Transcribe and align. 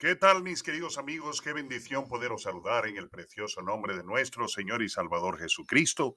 ¿Qué 0.00 0.14
tal 0.14 0.44
mis 0.44 0.62
queridos 0.62 0.96
amigos? 0.96 1.40
Qué 1.42 1.52
bendición 1.52 2.06
poderos 2.06 2.44
saludar 2.44 2.86
en 2.86 2.98
el 2.98 3.08
precioso 3.08 3.62
nombre 3.62 3.96
de 3.96 4.04
nuestro 4.04 4.46
Señor 4.46 4.80
y 4.80 4.88
Salvador 4.88 5.40
Jesucristo, 5.40 6.14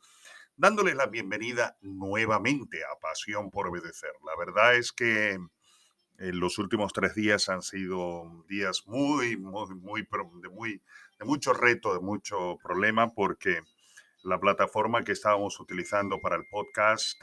dándoles 0.55 0.93
la 0.93 1.07
bienvenida 1.07 1.80
nuevamente 1.81 2.84
a 2.84 2.99
Pasión 2.99 3.49
por 3.49 3.67
Obedecer. 3.67 4.12
La 4.23 4.38
verdad 4.38 4.75
es 4.75 4.91
que 4.91 5.31
en 5.31 6.39
los 6.39 6.59
últimos 6.59 6.94
tres 6.94 7.16
días 7.16 7.49
han 7.49 7.63
sido 7.63 8.45
días 8.48 8.84
muy, 8.86 9.36
muy, 9.36 9.73
muy, 9.73 10.07
de, 10.43 10.50
muy, 10.50 10.84
de 11.18 11.25
mucho 11.25 11.52
reto, 11.52 11.91
de 11.95 12.02
mucho 12.02 12.59
problema, 12.61 13.09
porque 13.09 13.63
la 14.23 14.39
plataforma 14.39 15.03
que 15.03 15.13
estábamos 15.13 15.59
utilizando 15.59 16.20
para 16.20 16.35
el 16.35 16.45
podcast 16.45 17.21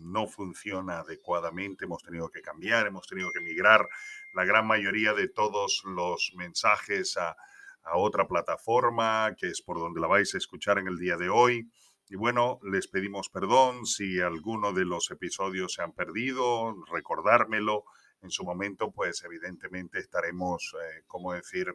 no 0.00 0.26
funciona 0.26 1.00
adecuadamente. 1.00 1.86
Hemos 1.86 2.02
tenido 2.02 2.28
que 2.28 2.42
cambiar, 2.42 2.86
hemos 2.86 3.06
tenido 3.06 3.30
que 3.32 3.40
migrar 3.40 3.88
la 4.34 4.44
gran 4.44 4.66
mayoría 4.66 5.14
de 5.14 5.28
todos 5.28 5.82
los 5.86 6.32
mensajes 6.36 7.16
a, 7.16 7.36
a 7.84 7.96
otra 7.96 8.28
plataforma, 8.28 9.34
que 9.36 9.48
es 9.48 9.62
por 9.62 9.78
donde 9.78 10.00
la 10.00 10.08
vais 10.08 10.34
a 10.34 10.38
escuchar 10.38 10.78
en 10.78 10.88
el 10.88 10.98
día 10.98 11.16
de 11.16 11.30
hoy. 11.30 11.70
Y 12.08 12.16
bueno, 12.16 12.58
les 12.64 12.88
pedimos 12.88 13.28
perdón 13.30 13.86
si 13.86 14.20
alguno 14.20 14.72
de 14.72 14.84
los 14.84 15.10
episodios 15.10 15.74
se 15.74 15.82
han 15.82 15.92
perdido, 15.92 16.74
recordármelo. 16.92 17.84
En 18.22 18.30
su 18.30 18.44
momento, 18.44 18.90
pues 18.90 19.22
evidentemente 19.24 19.98
estaremos, 19.98 20.74
eh, 20.74 21.02
¿cómo 21.06 21.32
decir?, 21.32 21.74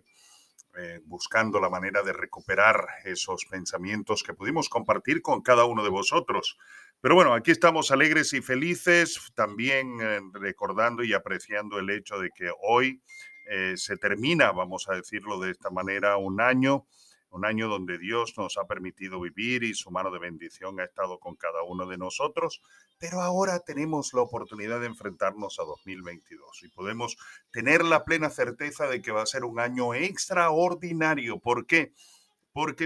eh, 0.77 0.99
buscando 1.05 1.59
la 1.59 1.69
manera 1.69 2.03
de 2.03 2.13
recuperar 2.13 2.85
esos 3.05 3.45
pensamientos 3.45 4.23
que 4.23 4.33
pudimos 4.33 4.69
compartir 4.69 5.21
con 5.21 5.41
cada 5.41 5.65
uno 5.65 5.83
de 5.83 5.89
vosotros. 5.89 6.57
Pero 7.01 7.15
bueno, 7.15 7.33
aquí 7.33 7.51
estamos 7.51 7.91
alegres 7.91 8.33
y 8.33 8.41
felices, 8.41 9.31
también 9.35 9.97
eh, 10.01 10.19
recordando 10.33 11.03
y 11.03 11.13
apreciando 11.13 11.79
el 11.79 11.89
hecho 11.89 12.19
de 12.19 12.29
que 12.35 12.51
hoy 12.61 13.01
eh, 13.47 13.73
se 13.77 13.97
termina, 13.97 14.51
vamos 14.51 14.87
a 14.89 14.95
decirlo 14.95 15.39
de 15.39 15.51
esta 15.51 15.69
manera, 15.69 16.17
un 16.17 16.41
año 16.41 16.85
un 17.35 17.43
año 17.43 17.67
donde 17.67 17.97
Dios 17.97 18.33
nos 18.37 18.57
ha 18.57 18.65
permitido 18.65 19.19
vivir 19.19 19.63
y 19.63 19.73
su 19.73 19.91
mano 19.91 20.09
de 20.09 20.19
bendición 20.19 20.79
ha 20.79 20.85
estado 20.85 21.19
con 21.19 21.35
cada 21.35 21.63
uno 21.63 21.85
de 21.85 21.97
nosotros, 21.97 22.61
pero 22.97 23.21
ahora 23.21 23.59
tenemos 23.59 24.13
la 24.13 24.21
oportunidad 24.21 24.79
de 24.79 24.87
enfrentarnos 24.87 25.59
a 25.59 25.63
2022 25.63 26.63
y 26.63 26.69
podemos 26.69 27.17
tener 27.51 27.83
la 27.83 28.05
plena 28.05 28.29
certeza 28.29 28.87
de 28.87 29.01
que 29.01 29.11
va 29.11 29.21
a 29.21 29.25
ser 29.25 29.43
un 29.43 29.59
año 29.59 29.93
extraordinario. 29.93 31.39
¿Por 31.39 31.65
qué? 31.65 31.91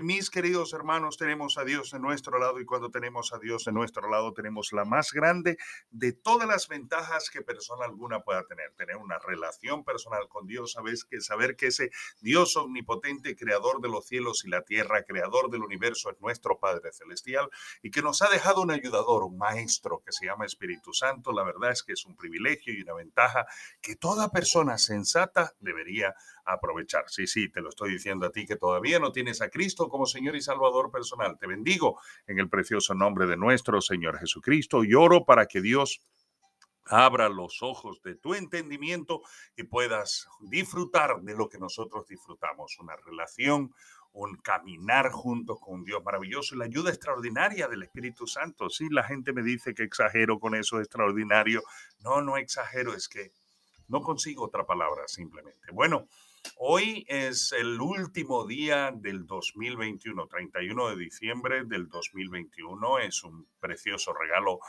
Mis 0.01 0.31
queridos 0.31 0.73
hermanos, 0.73 1.15
tenemos 1.17 1.59
a 1.59 1.63
Dios 1.63 1.93
en 1.93 2.01
nuestro 2.01 2.39
lado 2.39 2.59
y 2.59 2.65
cuando 2.65 2.89
tenemos 2.89 3.33
a 3.33 3.37
Dios 3.37 3.67
en 3.67 3.75
nuestro 3.75 4.09
lado 4.09 4.33
tenemos 4.33 4.73
la 4.73 4.83
más 4.83 5.11
grande 5.13 5.59
de 5.91 6.11
todas 6.11 6.47
las 6.47 6.67
ventajas 6.67 7.29
que 7.29 7.43
persona 7.43 7.85
alguna 7.85 8.21
pueda 8.21 8.43
tener. 8.47 8.73
Tener 8.73 8.97
una 8.97 9.19
relación 9.19 9.83
personal 9.83 10.27
con 10.27 10.47
Dios, 10.47 10.71
sabes 10.71 11.05
que 11.05 11.21
saber 11.21 11.55
que 11.55 11.67
ese 11.67 11.91
Dios 12.19 12.57
omnipotente, 12.57 13.35
creador 13.35 13.79
de 13.79 13.89
los 13.89 14.07
cielos 14.07 14.43
y 14.43 14.49
la 14.49 14.63
tierra, 14.63 15.03
creador 15.03 15.51
del 15.51 15.61
universo, 15.61 16.09
es 16.09 16.19
nuestro 16.19 16.57
Padre 16.59 16.91
celestial 16.91 17.47
y 17.83 17.91
que 17.91 18.01
nos 18.01 18.23
ha 18.23 18.29
dejado 18.29 18.63
un 18.63 18.71
ayudador, 18.71 19.23
un 19.23 19.37
maestro 19.37 20.01
que 20.03 20.11
se 20.11 20.25
llama 20.25 20.47
Espíritu 20.47 20.93
Santo. 20.93 21.31
La 21.31 21.43
verdad 21.43 21.69
es 21.69 21.83
que 21.83 21.93
es 21.93 22.05
un 22.05 22.15
privilegio 22.15 22.73
y 22.73 22.81
una 22.81 22.95
ventaja 22.95 23.45
que 23.81 23.95
toda 23.95 24.31
persona 24.31 24.79
sensata 24.79 25.53
debería 25.59 26.15
aprovechar. 26.53 27.05
Sí, 27.07 27.27
sí, 27.27 27.49
te 27.49 27.61
lo 27.61 27.69
estoy 27.69 27.91
diciendo 27.91 28.25
a 28.25 28.31
ti 28.31 28.45
que 28.45 28.55
todavía 28.55 28.99
no 28.99 29.11
tienes 29.11 29.41
a 29.41 29.49
Cristo 29.49 29.89
como 29.89 30.05
Señor 30.05 30.35
y 30.35 30.41
Salvador 30.41 30.91
personal. 30.91 31.37
Te 31.37 31.47
bendigo 31.47 31.99
en 32.27 32.39
el 32.39 32.49
precioso 32.49 32.93
nombre 32.93 33.25
de 33.27 33.37
nuestro 33.37 33.81
Señor 33.81 34.17
Jesucristo 34.19 34.83
y 34.83 34.93
oro 34.93 35.25
para 35.25 35.45
que 35.45 35.61
Dios 35.61 36.01
abra 36.89 37.29
los 37.29 37.61
ojos 37.61 38.01
de 38.01 38.15
tu 38.15 38.33
entendimiento 38.33 39.21
y 39.55 39.63
puedas 39.63 40.27
disfrutar 40.41 41.21
de 41.21 41.35
lo 41.35 41.47
que 41.47 41.59
nosotros 41.59 42.07
disfrutamos, 42.07 42.77
una 42.79 42.95
relación, 42.95 43.73
un 44.11 44.35
caminar 44.37 45.11
juntos 45.11 45.59
con 45.61 45.83
Dios 45.83 46.03
maravilloso 46.03 46.55
y 46.55 46.57
la 46.57 46.65
ayuda 46.65 46.89
extraordinaria 46.89 47.67
del 47.67 47.83
Espíritu 47.83 48.25
Santo. 48.25 48.69
Sí, 48.69 48.87
la 48.89 49.03
gente 49.03 49.33
me 49.33 49.43
dice 49.43 49.73
que 49.73 49.83
exagero 49.83 50.39
con 50.39 50.55
eso 50.55 50.79
extraordinario. 50.79 51.61
No, 51.99 52.21
no 52.21 52.37
exagero, 52.37 52.95
es 52.95 53.07
que 53.07 53.31
no 53.87 54.01
consigo 54.01 54.45
otra 54.45 54.65
palabra 54.65 55.03
simplemente. 55.07 55.71
Bueno, 55.71 56.07
Hoy 56.57 57.05
es 57.07 57.51
el 57.53 57.79
último 57.79 58.45
día 58.45 58.91
del 58.93 59.25
2021, 59.25 60.27
31 60.27 60.89
de 60.89 60.95
diciembre 60.97 61.63
del 61.65 61.87
2021. 61.87 62.99
Es 62.99 63.23
un 63.23 63.47
precioso 63.59 64.13
regalo 64.13 64.59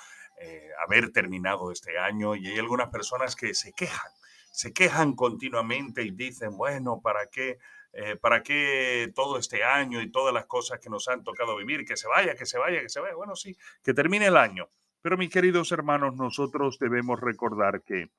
eh, 0.41 0.69
haber 0.87 1.13
terminado 1.13 1.71
este 1.71 1.99
año 1.99 2.37
y 2.37 2.49
hay 2.49 2.59
algunas 2.59 2.91
personas 2.91 3.37
que 3.37 3.55
se 3.55 3.73
quejan, 3.73 4.11
se 4.53 4.73
quejan 4.73 5.15
continuamente 5.15 6.03
y 6.03 6.11
dicen, 6.11 6.57
bueno, 6.57 7.01
¿para 7.03 7.27
qué? 7.27 7.59
Eh, 7.93 8.17
¿Para 8.17 8.43
qué 8.43 9.13
todo 9.15 9.37
este 9.37 9.65
año 9.65 10.01
y 10.01 10.13
todas 10.13 10.33
las 10.33 10.47
cosas 10.47 10.79
que 10.79 10.91
nos 10.91 11.09
han 11.09 11.25
tocado 11.25 11.57
vivir? 11.57 11.85
Que 11.85 11.97
se 11.97 12.09
vaya, 12.09 12.35
que 12.37 12.47
se 12.47 12.59
vaya, 12.59 12.81
que 12.81 12.89
se 12.89 13.01
vaya. 13.01 13.15
Bueno, 13.15 13.35
sí, 13.35 13.57
que 13.83 13.95
termine 13.95 14.27
el 14.27 14.37
año. 14.37 14.71
Pero 15.03 15.17
mis 15.17 15.31
queridos 15.31 15.73
hermanos, 15.73 16.15
nosotros 16.15 16.79
debemos 16.79 17.21
recordar 17.21 17.83
que 17.83 18.11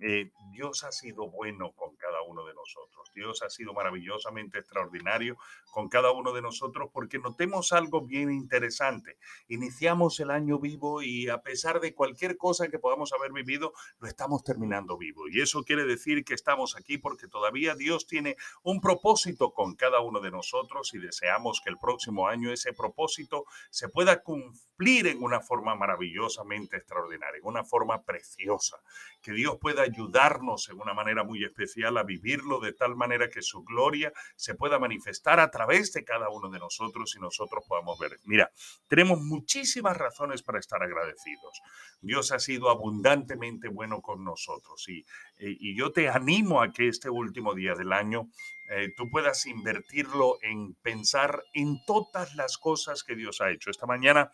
eh, 0.00 0.30
Dios 0.52 0.84
ha 0.84 0.92
sido 0.92 1.28
bueno 1.30 1.72
con 1.72 1.96
cada 1.96 2.22
uno 2.22 2.44
de 2.44 2.54
nosotros. 2.54 3.10
Dios 3.14 3.42
ha 3.42 3.50
sido 3.50 3.72
maravillosamente 3.72 4.58
extraordinario 4.58 5.36
con 5.72 5.88
cada 5.88 6.12
uno 6.12 6.32
de 6.32 6.42
nosotros 6.42 6.90
porque 6.92 7.18
notemos 7.18 7.72
algo 7.72 8.02
bien 8.02 8.30
interesante. 8.30 9.18
Iniciamos 9.48 10.20
el 10.20 10.30
año 10.30 10.58
vivo 10.58 11.02
y 11.02 11.28
a 11.28 11.42
pesar 11.42 11.80
de 11.80 11.94
cualquier 11.94 12.36
cosa 12.36 12.68
que 12.68 12.78
podamos 12.78 13.12
haber 13.12 13.32
vivido, 13.32 13.72
lo 13.98 14.08
estamos 14.08 14.42
terminando 14.44 14.96
vivo. 14.96 15.28
Y 15.28 15.40
eso 15.40 15.64
quiere 15.64 15.84
decir 15.84 16.24
que 16.24 16.34
estamos 16.34 16.76
aquí 16.76 16.98
porque 16.98 17.26
todavía 17.26 17.74
Dios 17.74 18.06
tiene 18.06 18.36
un 18.62 18.80
propósito 18.80 19.52
con 19.52 19.74
cada 19.74 20.00
uno 20.00 20.20
de 20.20 20.30
nosotros 20.30 20.94
y 20.94 20.98
deseamos 20.98 21.60
que 21.62 21.70
el 21.70 21.78
próximo 21.78 22.28
año 22.28 22.52
ese 22.52 22.72
propósito 22.72 23.44
se 23.70 23.88
pueda 23.88 24.22
cumplir 24.22 25.08
en 25.08 25.22
una 25.22 25.40
forma 25.40 25.74
maravillosamente 25.74 26.76
extraordinaria, 26.76 27.38
en 27.38 27.46
una 27.46 27.64
forma 27.64 28.02
preciosa. 28.04 28.80
Que 29.22 29.32
Dios 29.32 29.58
pueda 29.60 29.87
ayudarnos 29.88 30.68
en 30.68 30.80
una 30.80 30.94
manera 30.94 31.24
muy 31.24 31.44
especial 31.44 31.98
a 31.98 32.02
vivirlo 32.02 32.60
de 32.60 32.72
tal 32.72 32.96
manera 32.96 33.28
que 33.28 33.42
su 33.42 33.62
gloria 33.64 34.12
se 34.36 34.54
pueda 34.54 34.78
manifestar 34.78 35.40
a 35.40 35.50
través 35.50 35.92
de 35.92 36.04
cada 36.04 36.28
uno 36.30 36.48
de 36.50 36.58
nosotros 36.58 37.14
y 37.16 37.20
nosotros 37.20 37.64
podamos 37.68 37.98
ver. 37.98 38.18
Mira, 38.24 38.50
tenemos 38.88 39.20
muchísimas 39.20 39.96
razones 39.96 40.42
para 40.42 40.58
estar 40.58 40.82
agradecidos. 40.82 41.60
Dios 42.00 42.32
ha 42.32 42.38
sido 42.38 42.70
abundantemente 42.70 43.68
bueno 43.68 44.00
con 44.00 44.24
nosotros 44.24 44.88
y, 44.88 45.04
y 45.38 45.76
yo 45.76 45.92
te 45.92 46.08
animo 46.08 46.62
a 46.62 46.72
que 46.72 46.88
este 46.88 47.10
último 47.10 47.54
día 47.54 47.74
del 47.74 47.92
año 47.92 48.28
eh, 48.70 48.92
tú 48.94 49.08
puedas 49.10 49.46
invertirlo 49.46 50.36
en 50.42 50.74
pensar 50.74 51.42
en 51.54 51.82
todas 51.86 52.34
las 52.34 52.58
cosas 52.58 53.02
que 53.02 53.16
Dios 53.16 53.40
ha 53.40 53.50
hecho. 53.50 53.70
Esta 53.70 53.86
mañana, 53.86 54.30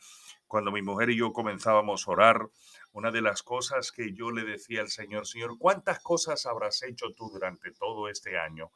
cuando 0.54 0.70
mi 0.70 0.82
mujer 0.82 1.10
y 1.10 1.16
yo 1.16 1.32
comenzábamos 1.32 2.06
a 2.06 2.12
orar, 2.12 2.48
una 2.92 3.10
de 3.10 3.20
las 3.20 3.42
cosas 3.42 3.90
que 3.90 4.12
yo 4.12 4.30
le 4.30 4.44
decía 4.44 4.82
al 4.82 4.88
Señor, 4.88 5.26
Señor, 5.26 5.58
¿cuántas 5.58 5.98
cosas 5.98 6.46
habrás 6.46 6.80
hecho 6.84 7.10
tú 7.10 7.28
durante 7.28 7.72
todo 7.72 8.08
este 8.08 8.38
año? 8.38 8.70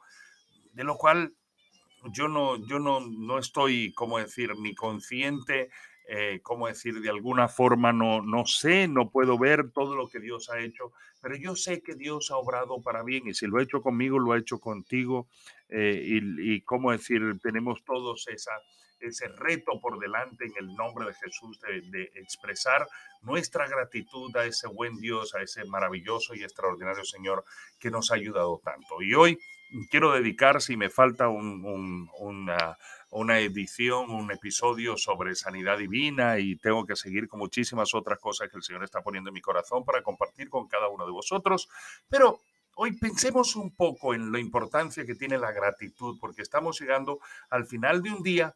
De 0.73 0.83
lo 0.83 0.97
cual 0.97 1.33
yo 2.11 2.27
no, 2.27 2.57
yo 2.67 2.79
no, 2.79 2.99
no 2.99 3.39
estoy, 3.39 3.93
como 3.93 4.19
decir, 4.19 4.57
ni 4.57 4.75
consciente, 4.75 5.69
eh, 6.09 6.41
como 6.43 6.67
decir, 6.67 6.99
de 6.99 7.09
alguna 7.09 7.47
forma 7.47 7.93
no, 7.93 8.21
no 8.21 8.45
sé, 8.45 8.89
no 8.89 9.09
puedo 9.09 9.37
ver 9.37 9.71
todo 9.71 9.95
lo 9.95 10.09
que 10.09 10.19
Dios 10.19 10.49
ha 10.49 10.59
hecho, 10.59 10.91
pero 11.21 11.37
yo 11.37 11.55
sé 11.55 11.81
que 11.81 11.95
Dios 11.95 12.29
ha 12.29 12.35
obrado 12.35 12.81
para 12.81 13.03
bien 13.03 13.25
y 13.29 13.33
si 13.33 13.47
lo 13.47 13.57
ha 13.57 13.63
hecho 13.63 13.81
conmigo, 13.81 14.19
lo 14.19 14.33
ha 14.33 14.37
hecho 14.37 14.59
contigo. 14.59 15.29
Eh, 15.69 16.03
y, 16.03 16.53
y, 16.55 16.61
como 16.61 16.91
decir, 16.91 17.21
tenemos 17.41 17.83
todos 17.83 18.27
esa, 18.27 18.53
ese 18.99 19.27
reto 19.29 19.79
por 19.79 19.99
delante 19.99 20.45
en 20.45 20.53
el 20.57 20.75
nombre 20.75 21.05
de 21.07 21.13
Jesús 21.13 21.59
de, 21.61 22.11
expresar 22.15 22.87
nuestra 23.21 23.67
gratitud 23.67 24.35
a 24.35 24.45
ese 24.45 24.67
buen 24.67 24.97
Dios, 24.97 25.33
a 25.35 25.41
ese 25.41 25.65
maravilloso 25.65 26.35
y 26.35 26.43
extraordinario 26.43 27.03
Señor 27.03 27.43
que 27.79 27.91
nos 27.91 28.11
ha 28.11 28.15
ayudado 28.15 28.61
tanto. 28.63 29.01
Y 29.01 29.13
hoy 29.13 29.39
quiero 29.89 30.13
dedicar, 30.13 30.61
si 30.61 30.77
me 30.77 30.89
falta 30.89 31.29
una, 31.29 32.77
una 33.11 33.39
edición, 33.39 34.09
un 34.11 34.31
episodio 34.31 34.97
sobre 34.97 35.35
sanidad 35.35 35.77
divina 35.77 36.39
y 36.39 36.57
tengo 36.57 36.85
que 36.85 36.95
seguir 36.95 37.27
con 37.27 37.39
muchísimas 37.39 37.93
otras 37.93 38.19
cosas 38.19 38.49
que 38.49 38.57
el 38.57 38.63
Señor 38.63 38.83
está 38.83 39.01
poniendo 39.01 39.29
en 39.29 39.35
mi 39.35 39.41
corazón 39.41 39.83
para 39.85 40.01
compartir 40.01 40.49
con 40.49 40.67
cada 40.67 40.89
uno 40.89 41.05
de 41.05 41.11
vosotros, 41.11 41.69
pero 42.09 42.41
Hoy 42.81 42.93
pensemos 42.93 43.57
un 43.57 43.75
poco 43.75 44.13
en 44.13 44.31
la 44.31 44.39
importancia 44.39 45.05
que 45.05 45.13
tiene 45.13 45.37
la 45.37 45.51
gratitud, 45.51 46.17
porque 46.17 46.41
estamos 46.41 46.79
llegando 46.79 47.19
al 47.49 47.65
final 47.65 48.01
de 48.01 48.09
un 48.09 48.23
día 48.23 48.55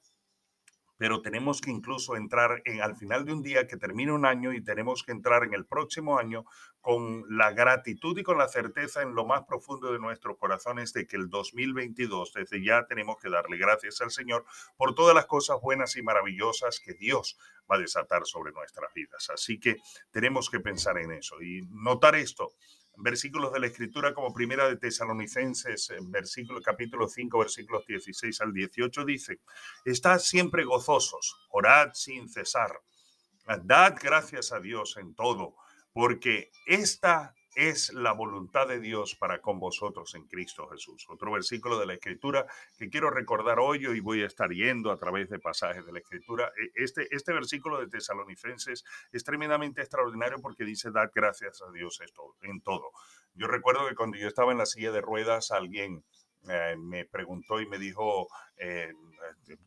pero 0.95 1.21
tenemos 1.21 1.59
que 1.59 1.69
incluso 1.69 2.15
entrar 2.15 2.61
en, 2.63 2.81
al 2.81 2.95
final 2.95 3.25
de 3.25 3.33
un 3.33 3.41
día 3.41 3.67
que 3.67 3.75
termine 3.75 4.13
un 4.13 4.25
año 4.25 4.53
y 4.53 4.63
tenemos 4.63 5.03
que 5.03 5.11
entrar 5.11 5.43
en 5.43 5.53
el 5.53 5.65
próximo 5.65 6.17
año 6.17 6.45
con 6.79 7.25
la 7.27 7.51
gratitud 7.51 8.17
y 8.17 8.23
con 8.23 8.37
la 8.37 8.47
certeza 8.47 9.01
en 9.01 9.13
lo 9.13 9.25
más 9.25 9.43
profundo 9.43 9.91
de 9.91 9.99
nuestros 9.99 10.37
corazones 10.37 10.93
de 10.93 11.05
que 11.05 11.17
el 11.17 11.29
2022, 11.29 12.31
desde 12.31 12.63
ya 12.63 12.85
tenemos 12.85 13.17
que 13.21 13.29
darle 13.29 13.57
gracias 13.57 13.99
al 13.99 14.11
Señor 14.11 14.45
por 14.77 14.95
todas 14.95 15.13
las 15.13 15.25
cosas 15.25 15.59
buenas 15.61 15.97
y 15.97 16.03
maravillosas 16.03 16.79
que 16.79 16.93
Dios 16.93 17.37
va 17.69 17.75
a 17.75 17.79
desatar 17.79 18.25
sobre 18.25 18.53
nuestras 18.53 18.93
vidas. 18.93 19.29
Así 19.29 19.59
que 19.59 19.77
tenemos 20.11 20.49
que 20.49 20.61
pensar 20.61 20.97
en 20.99 21.11
eso 21.11 21.41
y 21.41 21.63
notar 21.69 22.15
esto 22.15 22.53
versículos 22.97 23.51
de 23.51 23.59
la 23.59 23.67
Escritura 23.67 24.13
como 24.13 24.33
primera 24.33 24.67
de 24.67 24.77
Tesalonicenses, 24.77 25.91
versículo, 26.03 26.61
capítulo 26.61 27.07
5, 27.07 27.39
versículos 27.39 27.85
16 27.87 28.41
al 28.41 28.53
18, 28.53 29.05
dice, 29.05 29.39
estad 29.85 30.19
siempre 30.19 30.63
gozosos, 30.63 31.47
orad 31.49 31.89
sin 31.93 32.29
cesar, 32.29 32.71
dad 33.63 33.95
gracias 34.01 34.51
a 34.51 34.59
Dios 34.59 34.97
en 34.97 35.15
todo, 35.15 35.55
porque 35.91 36.51
esta 36.65 37.35
es 37.55 37.93
la 37.93 38.13
voluntad 38.13 38.67
de 38.67 38.79
Dios 38.79 39.15
para 39.15 39.41
con 39.41 39.59
vosotros 39.59 40.15
en 40.15 40.27
Cristo 40.27 40.67
Jesús. 40.69 41.05
Otro 41.09 41.31
versículo 41.31 41.79
de 41.79 41.85
la 41.85 41.93
Escritura 41.93 42.45
que 42.77 42.89
quiero 42.89 43.09
recordar 43.09 43.59
hoy 43.59 43.85
y 43.85 43.99
voy 43.99 44.23
a 44.23 44.27
estar 44.27 44.49
yendo 44.51 44.91
a 44.91 44.97
través 44.97 45.29
de 45.29 45.39
pasajes 45.39 45.85
de 45.85 45.91
la 45.91 45.99
Escritura. 45.99 46.51
E, 46.57 46.83
este, 46.83 47.07
este 47.11 47.33
versículo 47.33 47.79
de 47.79 47.87
Tesalonicenses 47.87 48.83
es 49.11 49.23
tremendamente 49.23 49.81
extraordinario 49.81 50.37
porque 50.41 50.63
dice, 50.63 50.91
dad 50.91 51.11
gracias 51.13 51.61
a 51.61 51.71
Dios 51.71 51.99
en 52.41 52.61
todo. 52.61 52.91
Yo 53.35 53.47
recuerdo 53.47 53.87
que 53.87 53.95
cuando 53.95 54.17
yo 54.17 54.27
estaba 54.27 54.51
en 54.51 54.59
la 54.59 54.65
silla 54.65 54.91
de 54.91 55.01
ruedas, 55.01 55.51
alguien 55.51 56.03
eh, 56.49 56.75
me 56.77 57.05
preguntó 57.05 57.61
y 57.61 57.67
me 57.67 57.77
dijo, 57.77 58.27
eh, 58.57 58.91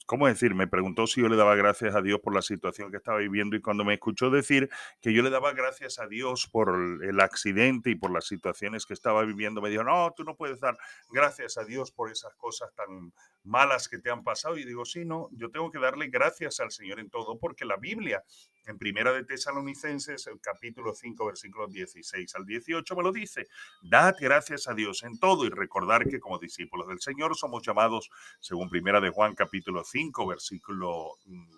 ¿cómo 0.05 0.27
decir? 0.27 0.55
Me 0.55 0.67
preguntó 0.67 1.07
si 1.07 1.23
yo 1.23 1.29
le 1.29 1.37
daba 1.37 1.55
gracias 1.55 1.95
a 1.95 2.03
Dios 2.03 2.21
por 2.21 2.35
la 2.35 2.43
situación 2.43 2.91
que 2.91 2.99
estaba 2.99 3.19
viviendo 3.19 3.57
y 3.57 3.63
cuando 3.63 3.85
me 3.85 3.95
escuchó 3.95 4.31
decir 4.31 4.69
que 5.01 5.13
yo 5.13 5.23
le 5.23 5.31
daba 5.31 5.53
gracias 5.53 5.99
a 5.99 6.07
Dios 6.07 6.49
por 6.51 6.77
el 7.03 7.21
accidente 7.21 7.91
y 7.91 7.95
por 7.95 8.11
las 8.11 8.27
situaciones 8.27 8.85
que 8.85 8.95
estaba 8.95 9.25
viviendo, 9.25 9.63
me 9.63 9.71
dijo, 9.71 9.85
no, 9.85 10.13
tú 10.15 10.25
no 10.25 10.37
puedes 10.37 10.61
dar 10.61 10.77
gracias 11.11 11.57
a 11.57 11.65
Dios 11.65 11.93
por 11.93 12.11
esas 12.11 12.35
cosas 12.35 12.75
tan 12.75 13.13
malas 13.47 13.89
que 13.89 13.99
te 13.99 14.11
han 14.11 14.25
pasado. 14.25 14.59
Y 14.59 14.65
digo, 14.65 14.85
sí, 14.85 15.05
no, 15.05 15.29
yo 15.33 15.51
tengo 15.51 15.71
que 15.71 15.79
darle 15.79 16.09
gracias 16.09 16.61
al 16.61 16.71
Señor 16.71 17.01
en 17.01 17.11
todo 17.11 17.39
porque 17.39 17.65
la 17.65 17.77
Biblia 17.77 18.23
en 18.67 18.79
Primera 18.79 19.13
de 19.13 19.25
Tesalonicenses, 19.25 20.27
el 20.27 20.41
capítulo 20.41 20.93
5, 20.93 21.27
versículos 21.27 21.73
16 21.73 22.35
al 22.35 22.45
18, 22.45 22.97
me 22.97 23.03
lo 23.03 23.13
dice. 23.13 23.47
Dad 23.83 24.15
gracias 24.21 24.67
a 24.67 24.75
Dios 24.75 25.05
en 25.05 25.19
todo 25.19 25.45
y 25.45 25.51
recordar 25.51 26.09
que 26.09 26.19
como 26.19 26.39
discípulos 26.39 26.89
del 26.89 27.01
Señor 27.01 27.37
somos 27.37 27.65
llamados, 27.65 28.11
según 28.41 28.69
Primera 28.69 29.01
de 29.01 29.11
Juan, 29.11 29.35
capítulo 29.35 29.85
5, 29.85 30.27
versículo 30.27 31.13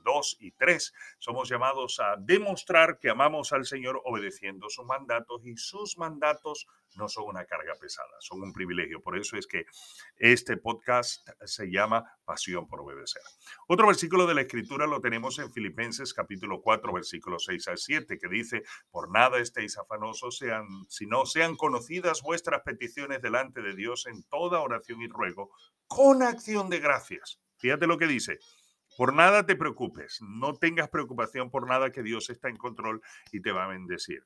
2 0.04 0.36
y 0.40 0.50
3, 0.52 0.92
somos 1.18 1.48
llamados 1.48 1.98
a 2.00 2.16
demostrar 2.18 2.98
que 2.98 3.10
amamos 3.10 3.52
al 3.52 3.64
Señor 3.64 4.00
obedeciendo 4.04 4.68
sus 4.68 4.84
mandatos 4.84 5.40
y 5.44 5.56
sus 5.56 5.96
mandatos 5.96 6.66
no 6.96 7.08
son 7.08 7.24
una 7.24 7.44
carga 7.44 7.74
pesada, 7.80 8.16
son 8.20 8.42
un 8.42 8.52
privilegio. 8.52 9.00
Por 9.00 9.16
eso 9.16 9.36
es 9.36 9.46
que 9.46 9.64
este 10.16 10.56
podcast 10.56 11.28
se 11.44 11.70
llama 11.78 12.04
Pasión 12.24 12.66
por 12.66 12.80
Obedecer. 12.80 13.22
Otro 13.66 13.86
versículo 13.86 14.26
de 14.26 14.34
la 14.34 14.42
Escritura 14.42 14.86
lo 14.86 15.00
tenemos 15.00 15.38
en 15.38 15.52
Filipenses 15.52 16.12
capítulo 16.12 16.60
4, 16.60 16.92
versículos 16.92 17.44
6 17.46 17.68
al 17.68 17.78
7, 17.78 18.18
que 18.18 18.28
dice, 18.28 18.62
por 18.90 19.10
nada 19.10 19.38
estéis 19.38 19.78
afanosos, 19.78 20.38
sean, 20.38 20.66
sino 20.88 21.26
sean 21.26 21.56
conocidas 21.56 22.22
vuestras 22.22 22.62
peticiones 22.62 23.22
delante 23.22 23.62
de 23.62 23.74
Dios 23.74 24.06
en 24.06 24.22
toda 24.24 24.60
oración 24.60 25.02
y 25.02 25.08
ruego, 25.08 25.50
con 25.86 26.22
acción 26.22 26.68
de 26.68 26.80
gracias. 26.80 27.40
Fíjate 27.56 27.86
lo 27.86 27.98
que 27.98 28.06
dice. 28.06 28.38
Por 28.96 29.14
nada 29.14 29.46
te 29.46 29.54
preocupes, 29.54 30.18
no 30.20 30.54
tengas 30.54 30.88
preocupación 30.88 31.50
por 31.50 31.68
nada 31.68 31.92
que 31.92 32.02
Dios 32.02 32.30
está 32.30 32.48
en 32.48 32.56
control 32.56 33.00
y 33.30 33.40
te 33.40 33.52
va 33.52 33.64
a 33.64 33.68
bendecir. 33.68 34.24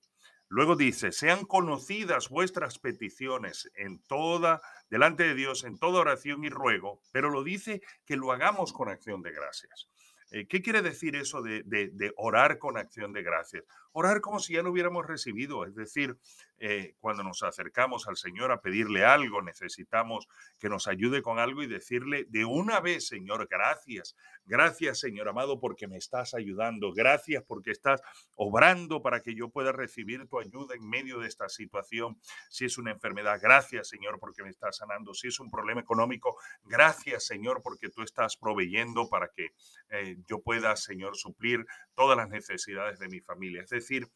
Luego 0.55 0.77
dice, 0.77 1.13
sean 1.13 1.47
conocidas 1.47 2.29
vuestras 2.29 2.79
peticiones 2.79 3.71
en 3.75 4.03
toda, 4.03 4.61
delante 4.91 5.23
de 5.23 5.35
Dios, 5.35 5.65
en 5.65 5.79
toda 5.79 6.01
oración 6.01 6.45
y 6.45 6.51
ruego, 6.51 7.01
pero 7.11 7.31
lo 7.31 7.43
dice 7.43 7.81
que 8.05 8.17
lo 8.17 8.33
hagamos 8.33 8.75
con 8.75 8.91
acción 8.91 9.23
de 9.23 9.33
gracias. 9.33 9.89
Eh, 10.31 10.47
¿Qué 10.47 10.61
quiere 10.61 10.83
decir 10.83 11.17
eso 11.17 11.41
de, 11.41 12.13
orar 12.17 12.59
con 12.59 12.77
acción 12.77 13.15
de 13.15 13.23
gracias? 13.23 13.65
Orar 13.93 14.21
como 14.21 14.41
si 14.41 14.53
ya 14.53 14.63
lo 14.63 14.71
hubiéramos 14.71 15.07
recibido, 15.07 15.65
es 15.65 15.75
decir, 15.75 16.19
eh, 16.59 16.97
cuando 17.01 17.23
nos 17.23 17.43
acercamos 17.43 18.07
al 18.07 18.19
Señor 18.19 18.53
a 18.53 18.61
pedirle 18.61 19.07
algo, 19.07 19.41
necesitamos 19.41 20.29
que 20.59 20.69
nos 20.69 20.87
ayude 20.87 21.23
con 21.23 21.39
algo 21.39 21.63
y 21.63 21.67
decirle 21.67 22.27
de 22.29 22.45
una 22.45 22.81
vez, 22.81 23.09
Señor, 23.09 23.49
gracias, 23.51 24.17
gracias, 24.53 25.01
Señor 25.01 25.31
amado, 25.31 25.59
porque 25.59 25.89
me 25.89 25.97
estás 25.97 26.35
ayudando, 26.35 26.93
gracias 26.93 27.43
porque 27.43 27.71
estás 27.71 28.03
obrando 28.37 29.01
para 29.01 29.21
que 29.23 29.35
yo 29.35 29.49
pueda 29.49 29.73
recibir 29.73 30.29
tu 30.29 30.39
ayuda 30.39 30.75
en 30.75 30.87
medio 30.87 31.21
de 31.21 31.27
esta 31.27 31.49
situación. 31.49 32.21
Si 32.51 32.67
es 32.67 32.77
una 32.77 32.91
enfermedad, 32.91 33.41
gracias, 33.43 33.89
Señor, 33.89 34.19
porque 34.21 34.43
me 34.43 34.51
estás 34.51 34.77
sanando. 34.77 35.15
Si 35.15 35.29
es 35.29 35.41
un 35.41 35.51
problema 35.51 35.81
económico, 35.81 36.37
gracias, 36.65 37.25
Señor, 37.25 37.63
porque 37.63 37.89
tú 37.89 38.03
estás 38.03 38.37
proveyendo 38.37 39.09
para 39.09 39.29
que 39.29 39.53
eh, 39.89 40.19
yo 40.27 40.43
pueda, 40.43 40.77
Señor, 40.77 41.17
suplir 41.17 41.65
todas 41.95 42.19
las 42.19 42.29
necesidades 42.29 42.99
de 42.99 43.09
mi 43.09 43.21
familia. 43.21 43.63
Es 43.63 43.71
decir, 43.71 44.07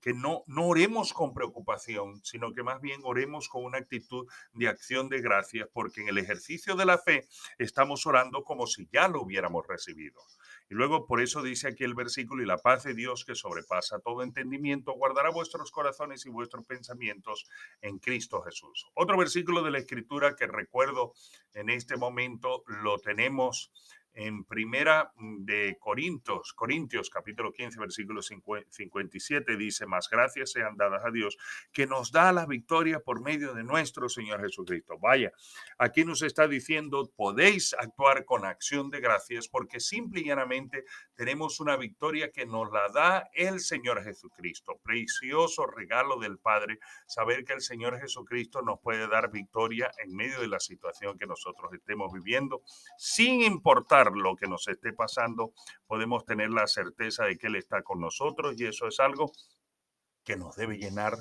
que 0.00 0.12
no, 0.12 0.44
no 0.46 0.66
oremos 0.66 1.12
con 1.12 1.34
preocupación, 1.34 2.20
sino 2.24 2.52
que 2.52 2.62
más 2.62 2.80
bien 2.80 3.00
oremos 3.04 3.48
con 3.48 3.64
una 3.64 3.78
actitud 3.78 4.26
de 4.52 4.68
acción 4.68 5.08
de 5.08 5.20
gracias, 5.20 5.68
porque 5.72 6.02
en 6.02 6.08
el 6.08 6.18
ejercicio 6.18 6.74
de 6.76 6.86
la 6.86 6.98
fe 6.98 7.26
estamos 7.58 8.06
orando 8.06 8.44
como 8.44 8.66
si 8.66 8.88
ya 8.92 9.08
lo 9.08 9.22
hubiéramos 9.22 9.66
recibido. 9.66 10.20
Y 10.68 10.74
luego 10.74 11.06
por 11.06 11.20
eso 11.20 11.42
dice 11.42 11.68
aquí 11.68 11.84
el 11.84 11.94
versículo, 11.94 12.42
y 12.42 12.46
la 12.46 12.58
paz 12.58 12.84
de 12.84 12.94
Dios 12.94 13.24
que 13.24 13.34
sobrepasa 13.34 14.00
todo 14.00 14.22
entendimiento, 14.22 14.92
guardará 14.92 15.30
vuestros 15.30 15.70
corazones 15.70 16.26
y 16.26 16.30
vuestros 16.30 16.64
pensamientos 16.66 17.46
en 17.80 17.98
Cristo 17.98 18.42
Jesús. 18.42 18.86
Otro 18.94 19.16
versículo 19.16 19.62
de 19.62 19.70
la 19.70 19.78
escritura 19.78 20.34
que 20.34 20.46
recuerdo 20.46 21.12
en 21.54 21.70
este 21.70 21.96
momento 21.96 22.64
lo 22.66 22.98
tenemos 22.98 23.72
en 24.16 24.44
primera 24.44 25.12
de 25.18 25.76
Corintios, 25.78 26.54
Corintios 26.54 27.10
capítulo 27.10 27.52
15, 27.52 27.78
versículo 27.78 28.22
57, 28.22 29.56
dice, 29.56 29.86
más 29.86 30.08
gracias 30.10 30.52
sean 30.52 30.76
dadas 30.76 31.04
a 31.04 31.10
Dios, 31.10 31.36
que 31.70 31.86
nos 31.86 32.10
da 32.12 32.32
la 32.32 32.46
victoria 32.46 33.00
por 33.00 33.20
medio 33.20 33.52
de 33.52 33.62
nuestro 33.62 34.08
Señor 34.08 34.40
Jesucristo. 34.40 34.98
Vaya, 34.98 35.32
aquí 35.76 36.04
nos 36.04 36.22
está 36.22 36.48
diciendo, 36.48 37.12
podéis 37.14 37.74
actuar 37.74 38.24
con 38.24 38.46
acción 38.46 38.88
de 38.88 39.00
gracias 39.00 39.48
porque 39.48 39.80
simple 39.80 40.20
y 40.20 40.24
llanamente 40.24 40.84
tenemos 41.14 41.60
una 41.60 41.76
victoria 41.76 42.30
que 42.32 42.46
nos 42.46 42.72
la 42.72 42.88
da 42.88 43.28
el 43.34 43.60
Señor 43.60 44.02
Jesucristo. 44.02 44.80
Precioso 44.82 45.66
regalo 45.66 46.18
del 46.18 46.38
Padre, 46.38 46.78
saber 47.06 47.44
que 47.44 47.52
el 47.52 47.60
Señor 47.60 48.00
Jesucristo 48.00 48.62
nos 48.62 48.80
puede 48.80 49.08
dar 49.08 49.30
victoria 49.30 49.90
en 50.02 50.14
medio 50.16 50.40
de 50.40 50.48
la 50.48 50.58
situación 50.58 51.18
que 51.18 51.26
nosotros 51.26 51.70
estemos 51.74 52.12
viviendo, 52.14 52.62
sin 52.96 53.42
importar 53.42 54.05
lo 54.14 54.36
que 54.36 54.46
nos 54.46 54.68
esté 54.68 54.92
pasando, 54.92 55.52
podemos 55.86 56.24
tener 56.24 56.50
la 56.50 56.66
certeza 56.66 57.24
de 57.24 57.36
que 57.36 57.48
Él 57.48 57.56
está 57.56 57.82
con 57.82 58.00
nosotros 58.00 58.54
y 58.58 58.66
eso 58.66 58.86
es 58.86 59.00
algo 59.00 59.32
que 60.24 60.36
nos 60.36 60.56
debe 60.56 60.76
llenar 60.76 61.16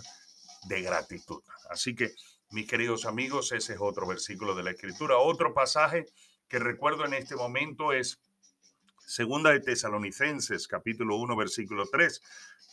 de 0.67 0.81
gratitud. 0.81 1.41
Así 1.69 1.95
que, 1.95 2.11
mis 2.49 2.67
queridos 2.67 3.05
amigos, 3.05 3.51
ese 3.51 3.73
es 3.73 3.79
otro 3.81 4.07
versículo 4.07 4.55
de 4.55 4.63
la 4.63 4.71
Escritura. 4.71 5.17
Otro 5.17 5.53
pasaje 5.53 6.05
que 6.47 6.59
recuerdo 6.59 7.05
en 7.05 7.13
este 7.13 7.35
momento 7.35 7.93
es 7.93 8.19
Segunda 9.05 9.51
de 9.51 9.59
Tesalonicenses, 9.59 10.67
capítulo 10.67 11.17
1, 11.17 11.35
versículo 11.35 11.85
3. 11.91 12.21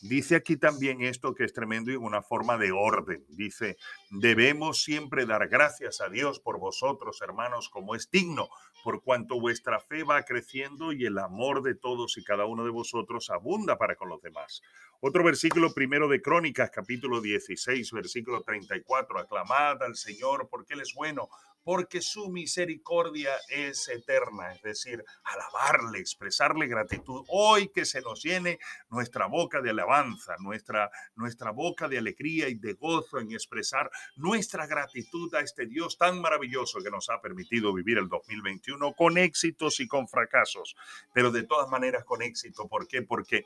Dice 0.01 0.35
aquí 0.35 0.57
también 0.57 1.03
esto 1.03 1.35
que 1.35 1.45
es 1.45 1.53
tremendo 1.53 1.93
y 1.93 1.97
una 1.97 2.23
forma 2.23 2.57
de 2.57 2.73
orden. 2.73 3.23
Dice, 3.29 3.77
debemos 4.11 4.83
siempre 4.83 5.27
dar 5.27 5.47
gracias 5.49 6.01
a 6.01 6.09
Dios 6.09 6.41
por 6.41 6.59
vosotros, 6.59 7.21
hermanos, 7.21 7.69
como 7.69 7.95
es 7.95 8.11
digno, 8.11 8.49
por 8.83 9.03
cuanto 9.03 9.39
vuestra 9.39 9.79
fe 9.79 10.05
va 10.05 10.23
creciendo 10.23 10.93
y 10.93 11.05
el 11.05 11.19
amor 11.19 11.62
de 11.62 11.75
todos 11.75 12.17
y 12.17 12.25
cada 12.25 12.47
uno 12.47 12.65
de 12.65 12.71
vosotros 12.71 13.29
abunda 13.29 13.77
para 13.77 13.95
con 13.95 14.09
los 14.09 14.23
demás. 14.23 14.62
Otro 15.01 15.23
versículo 15.23 15.75
primero 15.75 16.09
de 16.09 16.23
Crónicas, 16.23 16.71
capítulo 16.71 17.21
16, 17.21 17.93
versículo 17.93 18.43
34. 18.43 19.19
Aclamad 19.19 19.83
al 19.83 19.97
Señor 19.97 20.49
porque 20.51 20.75
Él 20.75 20.81
es 20.81 20.95
bueno 20.95 21.29
porque 21.64 22.00
su 22.00 22.28
misericordia 22.31 23.31
es 23.49 23.88
eterna, 23.88 24.52
es 24.52 24.62
decir, 24.62 25.04
alabarle, 25.25 25.99
expresarle 25.99 26.66
gratitud. 26.66 27.25
Hoy 27.28 27.69
que 27.69 27.85
se 27.85 28.00
nos 28.00 28.23
llene 28.23 28.59
nuestra 28.90 29.26
boca 29.26 29.61
de 29.61 29.71
alabanza, 29.71 30.35
nuestra, 30.38 30.90
nuestra 31.14 31.50
boca 31.50 31.88
de 31.88 31.99
alegría 31.99 32.49
y 32.49 32.54
de 32.54 32.75
gozo 32.75 33.19
en 33.19 33.33
expresar 33.33 33.90
nuestra 34.16 34.66
gratitud 34.66 35.33
a 35.35 35.40
este 35.40 35.66
Dios 35.66 35.97
tan 35.99 36.21
maravilloso 36.21 36.81
que 36.83 36.90
nos 36.90 37.09
ha 37.11 37.21
permitido 37.21 37.73
vivir 37.73 37.99
el 37.99 38.09
2021 38.09 38.92
con 38.95 39.19
éxitos 39.19 39.81
y 39.81 39.87
con 39.87 40.09
fracasos, 40.09 40.75
pero 41.12 41.31
de 41.31 41.45
todas 41.45 41.69
maneras 41.69 42.04
con 42.04 42.23
éxito. 42.23 42.69
¿Por 42.69 42.88
qué? 42.88 43.02
Porque 43.02 43.45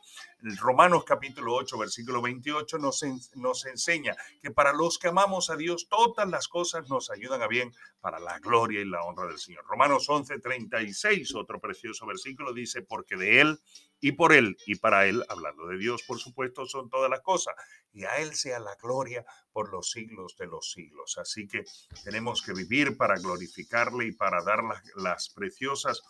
Romanos 0.58 1.04
capítulo 1.04 1.54
8, 1.54 1.78
versículo 1.78 2.22
28 2.22 2.78
nos, 2.78 3.02
nos 3.34 3.66
enseña 3.66 4.16
que 4.42 4.50
para 4.50 4.72
los 4.72 4.98
que 4.98 5.08
amamos 5.08 5.50
a 5.50 5.56
Dios, 5.56 5.86
todas 5.88 6.28
las 6.28 6.48
cosas 6.48 6.88
nos 6.88 7.10
ayudan 7.10 7.42
a 7.42 7.48
bien 7.48 7.72
para 8.06 8.20
la 8.20 8.38
gloria 8.38 8.80
y 8.80 8.84
la 8.84 9.02
honra 9.02 9.26
del 9.26 9.36
Señor. 9.36 9.64
Romanos 9.66 10.08
11, 10.08 10.38
36, 10.38 11.34
otro 11.34 11.58
precioso 11.58 12.06
versículo, 12.06 12.52
dice, 12.52 12.82
porque 12.82 13.16
de 13.16 13.40
Él 13.40 13.58
y 13.98 14.12
por 14.12 14.32
Él 14.32 14.56
y 14.64 14.76
para 14.76 15.06
Él, 15.06 15.24
hablando 15.28 15.66
de 15.66 15.76
Dios, 15.76 16.04
por 16.04 16.20
supuesto, 16.20 16.66
son 16.66 16.88
todas 16.88 17.10
las 17.10 17.20
cosas. 17.22 17.56
Y 17.92 18.04
a 18.04 18.18
Él 18.18 18.32
sea 18.36 18.60
la 18.60 18.76
gloria 18.76 19.26
por 19.50 19.72
los 19.72 19.90
siglos 19.90 20.36
de 20.38 20.46
los 20.46 20.70
siglos. 20.70 21.18
Así 21.18 21.48
que 21.48 21.64
tenemos 22.04 22.42
que 22.42 22.52
vivir 22.52 22.96
para 22.96 23.16
glorificarle 23.16 24.06
y 24.06 24.12
para 24.12 24.40
dar 24.44 24.60
las, 24.94 25.30
preciosas, 25.30 26.00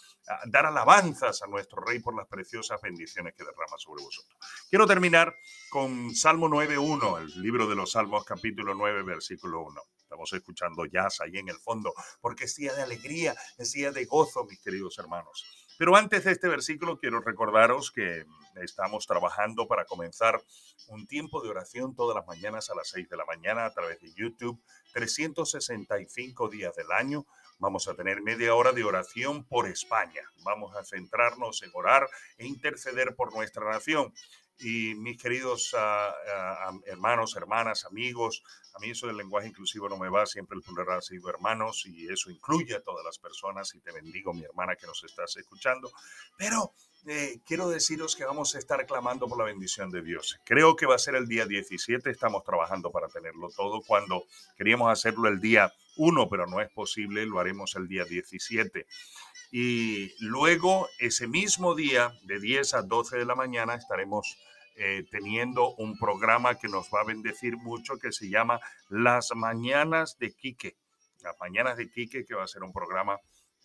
dar 0.49 0.67
alabanzas 0.67 1.41
a 1.41 1.47
nuestro 1.47 1.81
Rey 1.81 2.01
por 2.01 2.15
las 2.15 2.29
preciosas 2.29 2.79
bendiciones 2.83 3.33
que 3.35 3.43
derrama 3.43 3.79
sobre 3.79 4.03
vosotros. 4.03 4.39
Quiero 4.69 4.87
terminar 4.87 5.35
con 5.71 6.15
Salmo 6.15 6.47
9.1, 6.47 7.21
el 7.23 7.43
libro 7.43 7.67
de 7.67 7.75
los 7.75 7.93
Salmos 7.93 8.27
capítulo 8.27 8.75
9, 8.75 9.03
versículo 9.03 9.63
1. 9.63 9.81
Estamos 10.17 10.33
escuchando 10.33 10.87
jazz 10.87 11.21
ahí 11.21 11.37
en 11.37 11.51
el 11.51 11.59
fondo, 11.59 11.93
porque 12.23 12.45
es 12.45 12.57
día 12.57 12.73
de 12.73 12.81
alegría, 12.81 13.35
es 13.59 13.73
día 13.73 13.93
de 13.93 14.07
gozo, 14.07 14.47
mis 14.47 14.59
queridos 14.63 14.97
hermanos. 14.97 15.45
Pero 15.79 15.95
antes 15.95 16.25
de 16.25 16.33
este 16.33 16.49
versículo, 16.49 16.99
quiero 16.99 17.21
recordaros 17.21 17.91
que 17.91 18.25
estamos 18.63 19.07
trabajando 19.07 19.69
para 19.69 19.85
comenzar 19.85 20.43
un 20.89 21.07
tiempo 21.07 21.43
de 21.43 21.51
oración 21.51 21.95
todas 21.95 22.17
las 22.17 22.27
mañanas 22.27 22.71
a 22.71 22.75
las 22.75 22.89
6 22.89 23.11
de 23.11 23.17
la 23.19 23.27
mañana 23.27 23.67
a 23.67 23.75
través 23.75 24.01
de 24.01 24.11
YouTube, 24.15 24.59
365 24.95 26.49
días 26.49 26.75
del 26.75 26.91
año. 26.93 27.27
Vamos 27.59 27.89
a 27.89 27.95
tener 27.95 28.21
media 28.23 28.55
hora 28.55 28.73
de 28.73 28.85
oración 28.85 29.45
por 29.45 29.67
España. 29.67 30.23
Vamos 30.45 30.77
a 30.77 30.85
centrarnos 30.85 31.63
en 31.63 31.71
orar 31.75 32.09
e 32.39 32.47
interceder 32.47 33.15
por 33.15 33.35
nuestra 33.35 33.65
nación. 33.71 34.13
Y 34.59 34.95
mis 34.95 35.21
queridos 35.21 35.75
ah, 35.77 36.15
ah, 36.29 36.73
hermanos, 36.87 37.37
hermanas, 37.37 37.85
amigos, 37.85 38.43
a 38.75 38.79
mí 38.79 38.91
eso 38.91 39.07
del 39.07 39.17
lenguaje 39.17 39.49
inclusivo 39.49 39.89
no 39.89 39.99
me 39.99 40.09
va, 40.09 40.27
siempre 40.27 40.57
el 40.57 40.63
plural 40.63 40.99
ha 40.99 41.03
sido 41.03 41.29
hermanos 41.29 41.85
y 41.87 42.09
eso 42.09 42.31
incluye 42.31 42.75
a 42.75 42.83
todas 42.83 43.05
las 43.05 43.19
personas 43.19 43.75
y 43.75 43.81
te 43.81 43.93
bendigo 43.93 44.33
mi 44.33 44.45
hermana 44.45 44.77
que 44.77 44.87
nos 44.87 45.03
estás 45.05 45.37
escuchando. 45.37 45.91
Pero 46.37 46.73
eh, 47.07 47.41
quiero 47.47 47.69
deciros 47.69 48.17
que 48.17 48.25
vamos 48.25 48.55
a 48.55 48.59
estar 48.59 48.85
clamando 48.87 49.29
por 49.29 49.39
la 49.39 49.45
bendición 49.45 49.91
de 49.91 50.03
Dios. 50.03 50.39
Creo 50.45 50.75
que 50.75 50.87
va 50.87 50.95
a 50.95 50.99
ser 50.99 51.15
el 51.15 51.27
día 51.27 51.47
17, 51.47 52.11
estamos 52.11 52.43
trabajando 52.45 52.91
para 52.91 53.09
tenerlo 53.09 53.49
todo. 53.51 53.81
Cuando 53.81 54.25
queríamos 54.57 54.91
hacerlo 54.91 55.29
el 55.29 55.41
día 55.41 55.73
1, 55.97 56.29
pero 56.29 56.47
no 56.47 56.61
es 56.61 56.71
posible, 56.71 57.27
lo 57.27 57.39
haremos 57.39 57.75
el 57.77 57.89
día 57.89 58.05
17. 58.05 58.87
Y 59.51 60.13
luego, 60.25 60.89
ese 60.99 61.27
mismo 61.27 61.75
día, 61.75 62.13
de 62.25 62.41
10 62.41 62.75
a 62.75 62.83
12 62.83 63.19
de 63.19 63.25
la 63.25 63.35
mañana, 63.35 63.75
estaremos 63.75 64.37
eh, 64.77 65.05
teniendo 65.11 65.75
un 65.77 65.99
programa 65.99 66.59
que 66.59 66.69
nos 66.69 66.91
va 66.95 67.01
a 67.01 67.05
bendecir 67.05 67.57
mucho 67.57 67.99
que 67.99 68.13
se 68.13 68.29
llama 68.29 68.61
Las 68.89 69.31
Mañanas 69.35 70.19
de 70.19 70.33
Quique. 70.33 70.77
Las 71.23 71.37
Mañanas 71.41 71.77
de 71.77 71.91
Quique, 71.91 72.25
que 72.27 72.35
va 72.35 72.45
a 72.45 72.49
ser 72.49 72.63
un 72.63 72.73
programa 72.73 73.19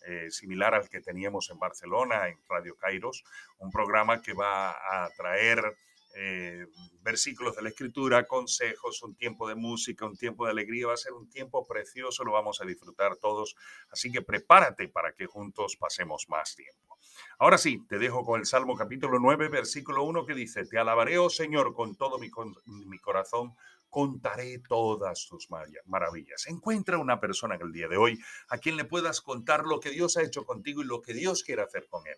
eh, 0.06 0.30
similar 0.30 0.74
al 0.74 0.88
que 0.88 1.00
teníamos 1.00 1.50
en 1.50 1.58
Barcelona, 1.58 2.28
en 2.28 2.38
Radio 2.48 2.76
Kairos, 2.76 3.24
un 3.58 3.70
programa 3.70 4.22
que 4.22 4.32
va 4.32 4.70
a 4.70 5.10
traer 5.16 5.76
eh, 6.14 6.66
versículos 7.00 7.56
de 7.56 7.62
la 7.62 7.68
escritura, 7.70 8.26
consejos, 8.26 9.02
un 9.02 9.14
tiempo 9.14 9.48
de 9.48 9.54
música, 9.54 10.06
un 10.06 10.16
tiempo 10.16 10.44
de 10.44 10.52
alegría. 10.52 10.88
Va 10.88 10.94
a 10.94 10.96
ser 10.96 11.12
un 11.12 11.28
tiempo 11.28 11.66
precioso, 11.66 12.24
lo 12.24 12.32
vamos 12.32 12.60
a 12.60 12.64
disfrutar 12.64 13.16
todos. 13.16 13.54
Así 13.90 14.10
que 14.10 14.22
prepárate 14.22 14.88
para 14.88 15.12
que 15.12 15.26
juntos 15.26 15.76
pasemos 15.76 16.26
más 16.28 16.54
tiempo. 16.54 16.98
Ahora 17.38 17.58
sí, 17.58 17.84
te 17.88 17.98
dejo 17.98 18.24
con 18.24 18.40
el 18.40 18.46
Salmo 18.46 18.76
capítulo 18.76 19.18
9, 19.18 19.48
versículo 19.48 20.04
1 20.04 20.24
que 20.26 20.34
dice, 20.34 20.64
Te 20.64 20.78
alabaré, 20.78 21.18
oh 21.18 21.30
Señor, 21.30 21.74
con 21.74 21.96
todo 21.96 22.18
mi, 22.18 22.30
mi 22.66 22.98
corazón, 22.98 23.54
contaré 23.92 24.58
todas 24.60 25.26
tus 25.28 25.48
maravillas. 25.84 26.46
Encuentra 26.46 26.96
una 26.96 27.20
persona 27.20 27.56
en 27.56 27.60
el 27.60 27.72
día 27.72 27.88
de 27.88 27.98
hoy 27.98 28.18
a 28.48 28.56
quien 28.56 28.76
le 28.78 28.86
puedas 28.86 29.20
contar 29.20 29.66
lo 29.66 29.80
que 29.80 29.90
Dios 29.90 30.16
ha 30.16 30.22
hecho 30.22 30.46
contigo 30.46 30.80
y 30.80 30.86
lo 30.86 31.02
que 31.02 31.12
Dios 31.12 31.42
quiere 31.42 31.60
hacer 31.60 31.88
con 31.88 32.06
él. 32.06 32.16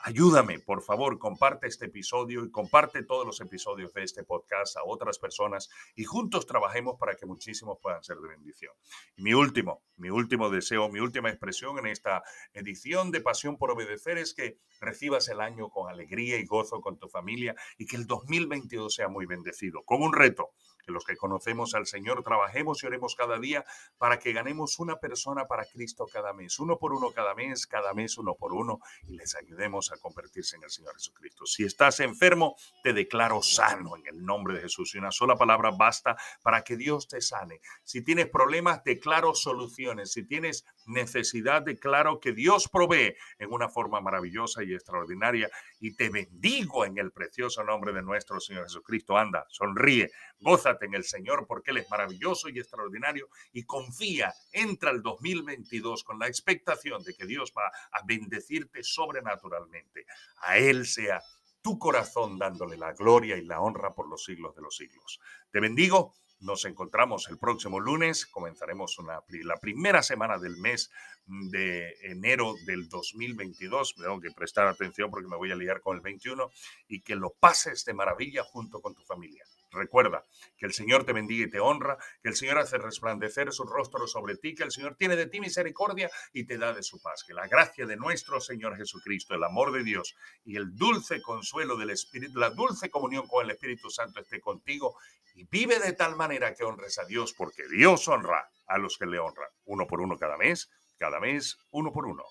Ayúdame, 0.00 0.58
por 0.58 0.82
favor, 0.82 1.18
comparte 1.18 1.66
este 1.66 1.86
episodio 1.86 2.44
y 2.44 2.50
comparte 2.50 3.04
todos 3.04 3.24
los 3.24 3.40
episodios 3.40 3.92
de 3.94 4.02
este 4.02 4.22
podcast 4.22 4.76
a 4.76 4.84
otras 4.84 5.18
personas 5.18 5.70
y 5.94 6.04
juntos 6.04 6.46
trabajemos 6.46 6.96
para 6.98 7.16
que 7.16 7.24
muchísimos 7.26 7.78
puedan 7.80 8.02
ser 8.02 8.18
de 8.18 8.28
bendición. 8.28 8.72
Mi 9.16 9.32
último, 9.32 9.82
mi 9.96 10.10
último 10.10 10.50
deseo, 10.50 10.90
mi 10.90 11.00
última 11.00 11.30
expresión 11.30 11.78
en 11.78 11.86
esta 11.86 12.22
edición 12.52 13.12
de 13.12 13.22
Pasión 13.22 13.56
por 13.56 13.70
Obedecer 13.70 14.18
es 14.18 14.34
que 14.34 14.58
recibas 14.80 15.28
el 15.28 15.40
año 15.40 15.70
con 15.70 15.88
alegría 15.88 16.38
y 16.38 16.44
gozo 16.44 16.80
con 16.80 16.98
tu 16.98 17.08
familia 17.08 17.54
y 17.78 17.86
que 17.86 17.96
el 17.96 18.06
2022 18.06 18.94
sea 18.94 19.08
muy 19.08 19.24
bendecido, 19.26 19.84
con 19.84 20.02
un 20.02 20.12
reto 20.12 20.50
que 20.84 20.92
los 20.92 21.04
que 21.04 21.16
conocemos 21.16 21.74
al 21.74 21.86
Señor 21.86 22.22
trabajemos 22.22 22.82
y 22.82 22.86
oremos 22.86 23.14
cada 23.14 23.38
día 23.38 23.64
para 23.98 24.18
que 24.18 24.32
ganemos 24.32 24.78
una 24.78 24.96
persona 24.96 25.46
para 25.46 25.64
Cristo 25.64 26.06
cada 26.12 26.32
mes, 26.32 26.58
uno 26.58 26.78
por 26.78 26.92
uno 26.92 27.10
cada 27.12 27.34
mes, 27.34 27.66
cada 27.66 27.94
mes 27.94 28.18
uno 28.18 28.34
por 28.34 28.52
uno, 28.52 28.80
y 29.06 29.16
les 29.16 29.34
ayudemos 29.34 29.92
a 29.92 29.96
convertirse 29.98 30.56
en 30.56 30.64
el 30.64 30.70
Señor 30.70 30.94
Jesucristo. 30.94 31.46
Si 31.46 31.64
estás 31.64 32.00
enfermo, 32.00 32.56
te 32.82 32.92
declaro 32.92 33.42
sano 33.42 33.96
en 33.96 34.06
el 34.06 34.24
nombre 34.24 34.54
de 34.54 34.62
Jesús. 34.62 34.94
Y 34.94 34.98
una 34.98 35.10
sola 35.10 35.36
palabra 35.36 35.70
basta 35.70 36.16
para 36.42 36.62
que 36.62 36.76
Dios 36.76 37.08
te 37.08 37.20
sane. 37.20 37.60
Si 37.82 38.02
tienes 38.02 38.28
problemas, 38.28 38.82
declaro 38.84 39.34
soluciones. 39.34 40.12
Si 40.12 40.26
tienes 40.26 40.64
necesidad, 40.86 41.62
declaro 41.62 42.20
que 42.20 42.32
Dios 42.32 42.68
provee 42.68 43.14
en 43.38 43.52
una 43.52 43.68
forma 43.68 44.00
maravillosa 44.00 44.62
y 44.62 44.74
extraordinaria. 44.74 45.50
Y 45.80 45.96
te 45.96 46.10
bendigo 46.10 46.84
en 46.84 46.98
el 46.98 47.12
precioso 47.12 47.64
nombre 47.64 47.92
de 47.92 48.02
nuestro 48.02 48.40
Señor 48.40 48.64
Jesucristo. 48.64 49.16
Anda, 49.16 49.46
sonríe, 49.48 50.10
goza 50.40 50.73
en 50.82 50.94
el 50.94 51.04
Señor 51.04 51.46
porque 51.46 51.70
Él 51.70 51.78
es 51.78 51.90
maravilloso 51.90 52.48
y 52.48 52.58
extraordinario 52.58 53.28
y 53.52 53.64
confía, 53.64 54.34
entra 54.52 54.90
el 54.90 55.02
2022 55.02 56.04
con 56.04 56.18
la 56.18 56.28
expectación 56.28 57.02
de 57.02 57.14
que 57.14 57.26
Dios 57.26 57.52
va 57.56 57.66
a 57.92 58.04
bendecirte 58.06 58.82
sobrenaturalmente. 58.82 60.06
A 60.42 60.58
Él 60.58 60.86
sea 60.86 61.20
tu 61.64 61.78
corazón 61.78 62.38
dándole 62.38 62.76
la 62.76 62.92
gloria 62.92 63.38
y 63.38 63.44
la 63.44 63.60
honra 63.60 63.94
por 63.94 64.06
los 64.06 64.22
siglos 64.24 64.54
de 64.54 64.60
los 64.62 64.76
siglos. 64.76 65.18
Te 65.50 65.60
bendigo. 65.60 66.14
Nos 66.40 66.66
encontramos 66.66 67.28
el 67.30 67.38
próximo 67.38 67.80
lunes. 67.80 68.26
Comenzaremos 68.26 68.98
una, 68.98 69.20
la 69.44 69.56
primera 69.56 70.02
semana 70.02 70.36
del 70.36 70.58
mes 70.58 70.90
de 71.24 71.94
enero 72.02 72.54
del 72.66 72.86
2022. 72.88 73.96
Me 73.96 74.04
tengo 74.04 74.20
que 74.20 74.30
prestar 74.30 74.66
atención 74.66 75.10
porque 75.10 75.28
me 75.28 75.38
voy 75.38 75.52
a 75.52 75.56
liar 75.56 75.80
con 75.80 75.96
el 75.96 76.02
21 76.02 76.50
y 76.86 77.00
que 77.00 77.16
lo 77.16 77.30
pases 77.30 77.86
de 77.86 77.94
maravilla 77.94 78.44
junto 78.44 78.82
con 78.82 78.94
tu 78.94 79.02
familia. 79.04 79.44
Recuerda 79.74 80.24
que 80.56 80.66
el 80.66 80.72
Señor 80.72 81.04
te 81.04 81.12
bendiga 81.12 81.46
y 81.46 81.50
te 81.50 81.60
honra, 81.60 81.98
que 82.22 82.28
el 82.28 82.36
Señor 82.36 82.58
hace 82.58 82.78
resplandecer 82.78 83.52
su 83.52 83.64
rostro 83.64 84.06
sobre 84.06 84.36
ti, 84.36 84.54
que 84.54 84.62
el 84.62 84.70
Señor 84.70 84.96
tiene 84.96 85.16
de 85.16 85.26
ti 85.26 85.40
misericordia 85.40 86.10
y 86.32 86.44
te 86.44 86.58
da 86.58 86.72
de 86.72 86.82
su 86.82 87.00
paz. 87.02 87.24
Que 87.26 87.34
la 87.34 87.48
gracia 87.48 87.86
de 87.86 87.96
nuestro 87.96 88.40
Señor 88.40 88.76
Jesucristo, 88.76 89.34
el 89.34 89.44
amor 89.44 89.72
de 89.72 89.82
Dios 89.82 90.14
y 90.44 90.56
el 90.56 90.76
dulce 90.76 91.20
consuelo 91.20 91.76
del 91.76 91.90
Espíritu, 91.90 92.38
la 92.38 92.50
dulce 92.50 92.90
comunión 92.90 93.26
con 93.26 93.44
el 93.44 93.50
Espíritu 93.50 93.90
Santo 93.90 94.20
esté 94.20 94.40
contigo 94.40 94.96
y 95.34 95.44
vive 95.44 95.78
de 95.80 95.92
tal 95.92 96.16
manera 96.16 96.54
que 96.54 96.64
honres 96.64 96.98
a 96.98 97.04
Dios, 97.04 97.34
porque 97.34 97.66
Dios 97.68 98.06
honra 98.08 98.48
a 98.66 98.78
los 98.78 98.96
que 98.96 99.06
le 99.06 99.18
honran, 99.18 99.48
uno 99.64 99.86
por 99.86 100.00
uno 100.00 100.16
cada 100.16 100.36
mes, 100.36 100.70
cada 100.98 101.18
mes, 101.20 101.58
uno 101.70 101.92
por 101.92 102.06
uno. 102.06 102.24